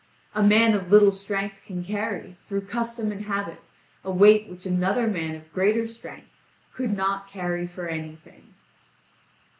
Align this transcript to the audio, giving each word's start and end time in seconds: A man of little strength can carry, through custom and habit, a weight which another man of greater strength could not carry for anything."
A 0.33 0.41
man 0.41 0.73
of 0.73 0.91
little 0.91 1.11
strength 1.11 1.61
can 1.63 1.83
carry, 1.83 2.35
through 2.47 2.61
custom 2.61 3.11
and 3.11 3.25
habit, 3.25 3.69
a 4.03 4.09
weight 4.09 4.49
which 4.49 4.65
another 4.65 5.05
man 5.05 5.35
of 5.35 5.53
greater 5.53 5.85
strength 5.85 6.39
could 6.73 6.97
not 6.97 7.29
carry 7.29 7.67
for 7.67 7.87
anything." 7.87 8.55